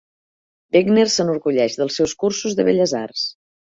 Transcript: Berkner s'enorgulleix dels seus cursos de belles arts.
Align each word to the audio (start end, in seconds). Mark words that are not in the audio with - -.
Berkner 0.77 1.05
s'enorgulleix 1.17 1.79
dels 1.83 2.01
seus 2.03 2.19
cursos 2.25 2.61
de 2.61 2.71
belles 2.73 3.01
arts. 3.07 3.33